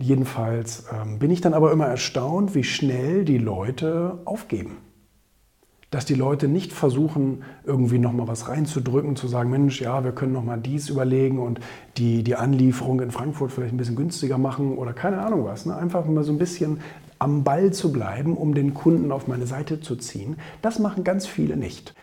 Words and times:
Jedenfalls 0.00 0.84
ähm, 0.92 1.18
bin 1.18 1.32
ich 1.32 1.40
dann 1.40 1.54
aber 1.54 1.72
immer 1.72 1.86
erstaunt, 1.86 2.54
wie 2.54 2.62
schnell 2.62 3.24
die 3.24 3.38
Leute 3.38 4.20
aufgeben. 4.24 4.76
Dass 5.90 6.04
die 6.04 6.14
Leute 6.14 6.46
nicht 6.46 6.72
versuchen, 6.72 7.42
irgendwie 7.64 7.98
nochmal 7.98 8.28
was 8.28 8.48
reinzudrücken, 8.48 9.16
zu 9.16 9.26
sagen, 9.26 9.50
Mensch, 9.50 9.80
ja, 9.80 10.04
wir 10.04 10.12
können 10.12 10.32
nochmal 10.32 10.60
dies 10.60 10.88
überlegen 10.88 11.40
und 11.40 11.58
die, 11.96 12.22
die 12.22 12.36
Anlieferung 12.36 13.00
in 13.00 13.10
Frankfurt 13.10 13.50
vielleicht 13.50 13.74
ein 13.74 13.78
bisschen 13.78 13.96
günstiger 13.96 14.38
machen 14.38 14.78
oder 14.78 14.92
keine 14.92 15.18
Ahnung 15.18 15.44
was. 15.44 15.66
Ne? 15.66 15.74
Einfach 15.74 16.04
mal 16.06 16.22
so 16.22 16.32
ein 16.32 16.38
bisschen 16.38 16.80
am 17.18 17.42
Ball 17.42 17.72
zu 17.72 17.90
bleiben, 17.90 18.36
um 18.36 18.54
den 18.54 18.74
Kunden 18.74 19.10
auf 19.10 19.26
meine 19.26 19.46
Seite 19.46 19.80
zu 19.80 19.96
ziehen. 19.96 20.36
Das 20.62 20.78
machen 20.78 21.02
ganz 21.02 21.26
viele 21.26 21.56
nicht. 21.56 21.94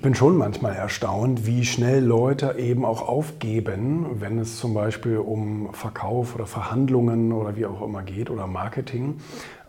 Ich 0.00 0.02
bin 0.02 0.14
schon 0.14 0.38
manchmal 0.38 0.76
erstaunt, 0.76 1.46
wie 1.46 1.62
schnell 1.62 2.02
Leute 2.02 2.54
eben 2.58 2.86
auch 2.86 3.06
aufgeben, 3.06 4.06
wenn 4.18 4.38
es 4.38 4.56
zum 4.56 4.72
Beispiel 4.72 5.18
um 5.18 5.74
Verkauf 5.74 6.34
oder 6.34 6.46
Verhandlungen 6.46 7.32
oder 7.32 7.54
wie 7.54 7.66
auch 7.66 7.82
immer 7.82 8.02
geht 8.02 8.30
oder 8.30 8.46
Marketing. 8.46 9.18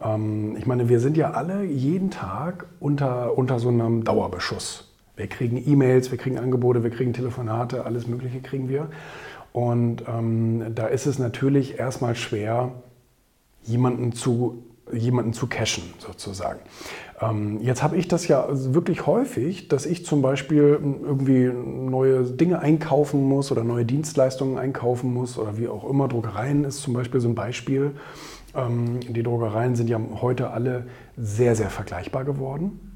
Ähm, 0.02 0.55
ich 0.58 0.66
meine, 0.66 0.88
wir 0.88 1.02
sind 1.02 1.18
ja 1.18 1.32
alle 1.32 1.66
jeden 1.66 2.12
Tag 2.12 2.66
unter, 2.80 3.38
unter 3.38 3.60
so 3.60 3.68
einem 3.68 4.05
Dauerbeschuss. 4.05 4.90
Wir 5.18 5.28
kriegen 5.28 5.62
E-Mails, 5.68 6.12
wir 6.12 6.18
kriegen 6.18 6.40
Angebote, 6.40 6.82
wir 6.82 6.91
kriegen 6.91 7.12
Telefonate, 7.12 7.86
alles 7.86 8.08
Mögliche 8.08 8.40
kriegen 8.40 8.70
wir. 8.70 8.88
Und 9.52 10.05
ähm, 10.08 10.63
da 10.74 10.88
ist 10.88 11.08
es 11.08 11.20
natürlich 11.20 11.77
erstmal 11.77 12.16
schwer, 12.16 12.72
jemanden 13.63 14.13
zu 14.13 14.63
jemanden 14.94 15.34
zu 15.34 15.48
cashen 15.48 15.84
sozusagen. 16.00 16.59
Ähm, 17.22 17.59
jetzt 17.62 17.84
habe 17.84 17.98
ich 17.98 18.08
das 18.08 18.27
ja 18.27 18.48
wirklich 18.49 19.05
häufig, 19.05 19.68
dass 19.68 19.86
ich 19.86 20.05
zum 20.05 20.22
Beispiel 20.22 20.80
irgendwie 20.82 21.45
neue 21.45 22.23
Dinge 22.23 22.59
einkaufen 22.59 23.23
muss 23.27 23.52
oder 23.52 23.63
neue 23.63 23.85
Dienstleistungen 23.85 24.58
einkaufen 24.58 25.13
muss 25.13 25.38
oder 25.38 25.57
wie 25.57 25.68
auch 25.68 25.88
immer. 25.90 26.07
Druckereien 26.07 26.63
ist 26.63 26.82
zum 26.82 26.93
Beispiel 26.93 27.20
so 27.20 27.29
ein 27.29 27.35
Beispiel. 27.35 27.91
Ähm, 28.55 28.99
die 29.01 29.24
Druckereien 29.24 29.76
sind 29.76 29.90
ja 29.90 29.99
heute 30.21 30.49
alle 30.49 30.88
sehr, 31.18 31.55
sehr 31.55 31.70
vergleichbar 31.70 32.26
geworden. 32.26 32.91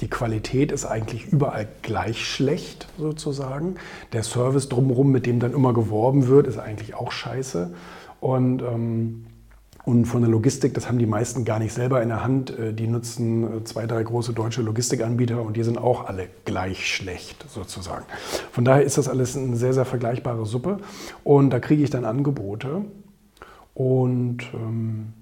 Die 0.00 0.08
Qualität 0.08 0.72
ist 0.72 0.86
eigentlich 0.86 1.26
überall 1.32 1.68
gleich 1.82 2.26
schlecht 2.26 2.88
sozusagen. 2.98 3.76
Der 4.12 4.24
Service 4.24 4.68
drumherum, 4.68 5.10
mit 5.12 5.24
dem 5.24 5.38
dann 5.38 5.52
immer 5.52 5.72
geworben 5.72 6.26
wird, 6.26 6.46
ist 6.48 6.58
eigentlich 6.58 6.94
auch 6.94 7.12
scheiße. 7.12 7.72
Und 8.20 8.62
ähm, 8.62 9.26
und 9.84 10.06
von 10.06 10.22
der 10.22 10.30
Logistik, 10.30 10.72
das 10.72 10.88
haben 10.88 10.98
die 10.98 11.06
meisten 11.06 11.44
gar 11.44 11.58
nicht 11.58 11.74
selber 11.74 12.02
in 12.02 12.08
der 12.08 12.24
Hand. 12.24 12.58
Äh, 12.58 12.72
die 12.72 12.86
nutzen 12.86 13.58
äh, 13.58 13.64
zwei, 13.64 13.86
drei 13.86 14.02
große 14.02 14.32
deutsche 14.32 14.62
Logistikanbieter 14.62 15.42
und 15.42 15.56
die 15.56 15.62
sind 15.62 15.76
auch 15.76 16.06
alle 16.06 16.28
gleich 16.46 16.88
schlecht 16.88 17.44
sozusagen. 17.48 18.04
Von 18.50 18.64
daher 18.64 18.82
ist 18.82 18.96
das 18.96 19.08
alles 19.08 19.36
eine 19.36 19.56
sehr, 19.56 19.74
sehr 19.74 19.84
vergleichbare 19.84 20.46
Suppe. 20.46 20.78
Und 21.22 21.50
da 21.50 21.60
kriege 21.60 21.82
ich 21.82 21.90
dann 21.90 22.06
Angebote. 22.06 22.86
Und 23.74 24.38
ähm, 24.54 25.12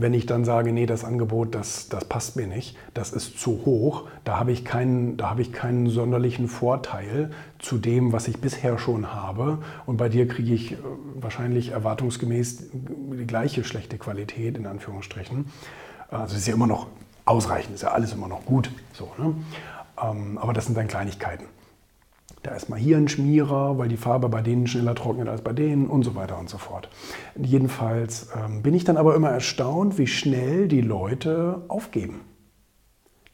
wenn 0.00 0.14
ich 0.14 0.26
dann 0.26 0.44
sage, 0.44 0.72
nee, 0.72 0.86
das 0.86 1.04
Angebot, 1.04 1.54
das, 1.54 1.88
das 1.88 2.04
passt 2.04 2.36
mir 2.36 2.46
nicht, 2.46 2.76
das 2.94 3.12
ist 3.12 3.38
zu 3.38 3.62
hoch, 3.64 4.04
da 4.24 4.38
habe 4.38 4.52
ich, 4.52 4.64
keinen, 4.64 5.16
da 5.16 5.30
habe 5.30 5.42
ich 5.42 5.52
keinen 5.52 5.88
sonderlichen 5.88 6.48
Vorteil 6.48 7.30
zu 7.58 7.78
dem, 7.78 8.12
was 8.12 8.28
ich 8.28 8.40
bisher 8.40 8.78
schon 8.78 9.12
habe. 9.12 9.58
Und 9.86 9.96
bei 9.96 10.08
dir 10.08 10.28
kriege 10.28 10.54
ich 10.54 10.72
äh, 10.72 10.76
wahrscheinlich 11.14 11.70
erwartungsgemäß 11.70 12.70
die 12.72 13.26
gleiche 13.26 13.64
schlechte 13.64 13.98
Qualität, 13.98 14.56
in 14.56 14.66
Anführungsstrichen. 14.66 15.46
Also 16.10 16.36
ist 16.36 16.46
ja 16.46 16.54
immer 16.54 16.68
noch 16.68 16.86
ausreichend, 17.24 17.74
ist 17.74 17.82
ja 17.82 17.90
alles 17.90 18.12
immer 18.12 18.28
noch 18.28 18.44
gut. 18.44 18.70
So, 18.92 19.10
ne? 19.18 19.34
Ähm, 20.02 20.38
aber 20.38 20.52
das 20.52 20.66
sind 20.66 20.76
dann 20.76 20.86
Kleinigkeiten. 20.86 21.44
Da 22.42 22.52
ist 22.52 22.68
mal 22.68 22.78
hier 22.78 22.96
ein 22.96 23.08
Schmierer, 23.08 23.78
weil 23.78 23.88
die 23.88 23.96
Farbe 23.96 24.28
bei 24.28 24.42
denen 24.42 24.66
schneller 24.66 24.94
trocknet 24.94 25.28
als 25.28 25.42
bei 25.42 25.52
denen 25.52 25.88
und 25.88 26.04
so 26.04 26.14
weiter 26.14 26.38
und 26.38 26.48
so 26.48 26.58
fort. 26.58 26.88
Jedenfalls 27.36 28.28
ähm, 28.36 28.62
bin 28.62 28.74
ich 28.74 28.84
dann 28.84 28.96
aber 28.96 29.14
immer 29.16 29.30
erstaunt, 29.30 29.98
wie 29.98 30.06
schnell 30.06 30.68
die 30.68 30.80
Leute 30.80 31.62
aufgeben. 31.68 32.20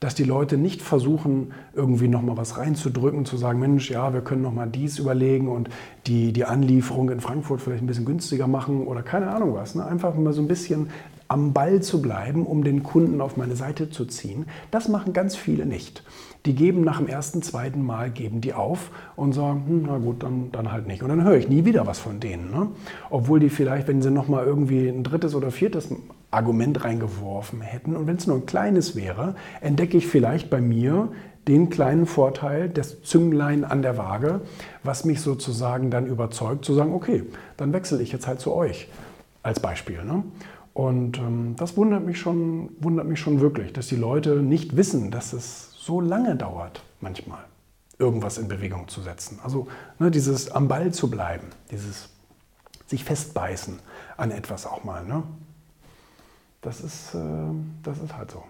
Dass 0.01 0.15
die 0.15 0.25
Leute 0.25 0.57
nicht 0.57 0.83
versuchen, 0.83 1.53
irgendwie 1.75 2.09
nochmal 2.09 2.37
was 2.37 2.59
reinzudrücken, 2.59 3.25
zu 3.25 3.37
sagen, 3.37 3.61
Mensch, 3.61 3.91
ja, 3.91 4.13
wir 4.13 4.23
können 4.23 4.43
nochmal 4.43 4.69
dies 4.69 4.99
überlegen 4.99 5.49
und 5.49 5.69
die, 6.07 6.33
die 6.33 6.45
Anlieferung 6.45 7.11
in 7.11 7.21
Frankfurt 7.21 7.61
vielleicht 7.61 7.83
ein 7.83 7.87
bisschen 7.87 8.05
günstiger 8.05 8.47
machen 8.47 8.87
oder 8.87 9.03
keine 9.03 9.31
Ahnung 9.31 9.55
was. 9.55 9.75
Ne? 9.75 9.85
Einfach 9.85 10.15
mal 10.15 10.33
so 10.33 10.43
ein 10.43 10.49
bisschen 10.49 10.89
am 11.29 11.53
Ball 11.53 11.83
zu 11.83 12.03
bleiben, 12.03 12.47
um 12.47 12.65
den 12.65 12.83
Kunden 12.83 13.21
auf 13.21 13.37
meine 13.37 13.57
Seite 13.57 13.91
zu 13.91 14.05
ziehen. 14.05 14.47
Das 14.71 14.89
machen 14.89 15.13
ganz 15.13 15.37
viele 15.37 15.67
nicht. 15.67 16.03
Die 16.47 16.55
geben 16.55 16.83
nach 16.83 16.99
dem 16.99 17.07
ersten, 17.07 17.41
zweiten 17.41 17.83
Mal, 17.83 18.11
geben 18.11 18.43
die 18.43 18.53
auf 18.53 18.91
und 19.17 19.33
sagen, 19.33 19.65
hm, 19.67 19.85
na 19.87 19.99
gut, 19.99 20.23
dann, 20.23 20.53
dann 20.53 20.71
halt 20.71 20.87
nicht. 20.87 21.03
Und 21.03 21.09
dann 21.09 21.25
höre 21.25 21.37
ich 21.37 21.49
nie 21.49 21.65
wieder 21.65 21.87
was 21.87 21.99
von 21.99 22.21
denen. 22.21 22.51
Ne? 22.51 22.69
Obwohl 23.09 23.41
die 23.41 23.49
vielleicht, 23.49 23.89
wenn 23.89 24.03
sie 24.03 24.11
nochmal 24.11 24.45
irgendwie 24.45 24.87
ein 24.89 25.03
drittes 25.03 25.35
oder 25.35 25.51
viertes 25.51 25.89
Argument 26.31 26.85
reingeworfen 26.85 27.63
hätten 27.63 27.97
und 27.97 28.07
wenn 28.07 28.17
es 28.17 28.27
nur 28.27 28.37
ein 28.37 28.47
kleines 28.47 28.95
wäre, 28.95 29.37
entdecke 29.61 29.97
ich 29.97 30.07
vielleicht 30.07 30.51
bei 30.51 30.61
mir 30.61 31.09
den 31.49 31.71
kleinen 31.71 32.07
Vorteil, 32.07 32.69
das 32.69 33.03
Zünglein 33.03 33.65
an 33.65 33.83
der 33.83 33.97
Waage, 33.97 34.41
was 34.83 35.05
mich 35.05 35.21
sozusagen 35.21 35.91
dann 35.91 36.07
überzeugt, 36.07 36.65
zu 36.65 36.75
sagen, 36.75 36.95
okay, 36.95 37.25
dann 37.57 37.73
wechsle 37.73 38.03
ich 38.03 38.13
jetzt 38.13 38.27
halt 38.27 38.41
zu 38.41 38.53
euch 38.53 38.89
als 39.43 39.61
Beispiel. 39.61 40.03
Ne? 40.05 40.25
Und 40.75 41.19
ähm, 41.19 41.55
das 41.57 41.77
wundert 41.77 42.05
mich, 42.05 42.19
schon, 42.19 42.71
wundert 42.81 43.07
mich 43.07 43.21
schon 43.21 43.41
wirklich, 43.41 43.73
dass 43.73 43.87
die 43.87 43.97
Leute 43.97 44.43
nicht 44.43 44.77
wissen, 44.77 45.13
dass 45.13 45.33
es 45.33 45.73
so 45.73 46.01
lange 46.01 46.35
dauert, 46.35 46.83
manchmal, 47.01 47.45
irgendwas 47.99 48.39
in 48.39 48.49
Bewegung 48.49 48.89
zu 48.89 49.01
setzen. 49.01 49.39
Also 49.45 49.69
ne, 50.01 50.11
dieses 50.11 50.51
am 50.51 50.67
Ball 50.67 50.93
zu 50.93 51.09
bleiben, 51.09 51.47
dieses 51.71 52.09
sich 52.87 53.05
festbeißen 53.05 53.79
an 54.17 54.33
etwas 54.33 54.67
auch 54.67 54.83
mal. 54.83 55.05
Ne? 55.05 55.23
Das, 56.61 56.81
ist, 56.81 57.15
äh, 57.15 57.19
das 57.85 57.99
ist 57.99 58.17
halt 58.17 58.33
so. 58.33 58.43